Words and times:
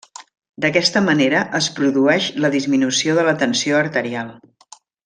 D'aquesta 0.63 1.03
manera 1.09 1.43
es 1.59 1.67
produeix 1.81 2.31
la 2.47 2.53
disminució 2.59 3.19
de 3.21 3.31
la 3.31 3.39
tensió 3.45 3.81
arterial. 3.85 4.35